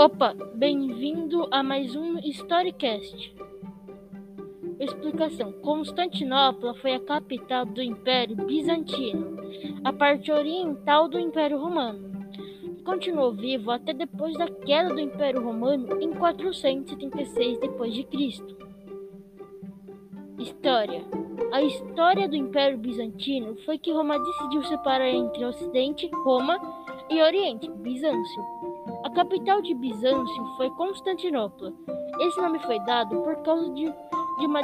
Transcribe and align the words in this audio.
Opa, 0.00 0.34
bem-vindo 0.54 1.46
a 1.50 1.62
mais 1.62 1.94
um 1.94 2.18
Storycast. 2.20 3.36
Explicação: 4.80 5.52
Constantinopla 5.52 6.72
foi 6.76 6.94
a 6.94 7.00
capital 7.00 7.66
do 7.66 7.82
Império 7.82 8.34
Bizantino, 8.34 9.36
a 9.84 9.92
parte 9.92 10.32
oriental 10.32 11.06
do 11.06 11.18
Império 11.18 11.58
Romano. 11.58 12.32
Continuou 12.82 13.32
vivo 13.32 13.70
até 13.70 13.92
depois 13.92 14.34
da 14.38 14.48
queda 14.48 14.88
do 14.88 15.00
Império 15.00 15.44
Romano 15.44 16.00
em 16.00 16.14
476 16.14 17.60
d.C. 17.60 18.56
História: 20.38 21.04
A 21.52 21.60
história 21.60 22.26
do 22.26 22.36
Império 22.36 22.78
Bizantino 22.78 23.54
foi 23.66 23.76
que 23.76 23.92
Roma 23.92 24.18
decidiu 24.18 24.62
separar 24.64 25.10
entre 25.10 25.44
Ocidente, 25.44 26.08
Roma, 26.24 26.58
e 27.10 27.20
Oriente, 27.20 27.68
Bizâncio. 27.68 28.42
A 29.02 29.08
capital 29.08 29.62
de 29.62 29.74
Bizâncio 29.74 30.44
foi 30.56 30.68
Constantinopla. 30.70 31.72
Esse 32.20 32.38
nome 32.38 32.58
foi 32.60 32.78
dado 32.80 33.22
por 33.22 33.34
causa 33.42 33.70
de, 33.70 33.86
de 33.86 34.46
uma 34.46 34.60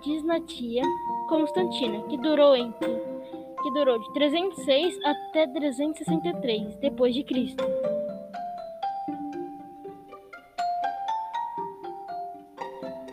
dinastia 0.00 0.82
constantina 1.28 2.02
que 2.08 2.16
durou 2.16 2.56
entre 2.56 2.88
que 3.62 3.70
durou 3.72 3.98
de 3.98 4.12
306 4.14 4.98
até 5.04 5.46
363 5.46 6.76
depois 6.76 7.14
de 7.14 7.22
Cristo. 7.22 7.62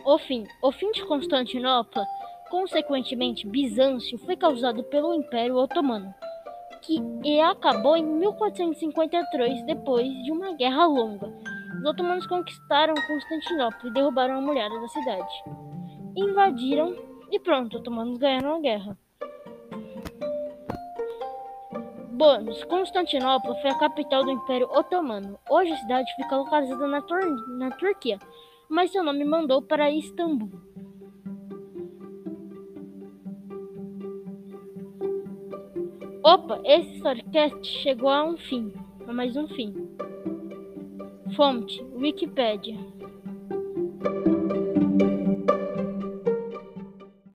O 0.04 0.18
fim, 0.18 0.44
o 0.62 0.72
fim 0.72 0.90
de 0.90 1.04
Constantinopla, 1.04 2.04
consequentemente 2.50 3.46
Bizâncio, 3.46 4.18
foi 4.18 4.36
causado 4.36 4.82
pelo 4.84 5.14
Império 5.14 5.56
Otomano 5.56 6.12
que 6.78 6.98
e 7.24 7.40
acabou 7.40 7.96
em 7.96 8.04
1453, 8.04 9.64
depois 9.64 10.06
de 10.24 10.32
uma 10.32 10.54
guerra 10.54 10.86
longa. 10.86 11.32
Os 11.78 11.84
otomanos 11.84 12.26
conquistaram 12.26 12.94
Constantinopla 12.94 13.88
e 13.88 13.92
derrubaram 13.92 14.38
a 14.38 14.40
muralha 14.40 14.80
da 14.80 14.88
cidade. 14.88 15.44
Invadiram 16.16 16.96
e 17.30 17.38
pronto, 17.38 17.74
os 17.74 17.80
otomanos 17.80 18.18
ganharam 18.18 18.56
a 18.56 18.60
guerra. 18.60 18.98
Bônus: 22.18 22.64
Constantinopla 22.64 23.54
foi 23.56 23.70
a 23.70 23.78
capital 23.78 24.24
do 24.24 24.30
Império 24.32 24.68
Otomano. 24.72 25.38
Hoje 25.48 25.72
a 25.72 25.76
cidade 25.76 26.12
fica 26.16 26.36
localizada 26.36 26.88
na, 26.88 27.00
Tur 27.00 27.20
na 27.58 27.70
Turquia, 27.70 28.18
mas 28.68 28.90
seu 28.90 29.04
nome 29.04 29.24
mandou 29.24 29.62
para 29.62 29.90
Istambul. 29.90 30.67
Opa, 36.28 36.60
esse 36.62 36.96
Storycast 36.96 37.64
chegou 37.64 38.10
a 38.10 38.22
um 38.22 38.36
fim, 38.36 38.70
a 39.06 39.12
mais 39.14 39.34
um 39.34 39.48
fim. 39.48 39.72
Fonte: 41.34 41.82
Wikipedia. 41.94 42.76